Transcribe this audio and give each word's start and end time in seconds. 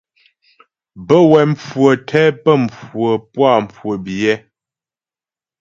Bə́ 1.07 1.21
wɛ 1.31 1.39
mhwə̌ 1.51 1.91
tɛ 2.07 2.21
pɛ̌ 2.43 2.53
mhwə̀ 2.63 3.13
puá 3.31 3.51
mhwə 3.65 3.93
biyɛ. 4.05 4.33